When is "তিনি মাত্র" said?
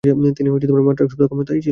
0.37-1.03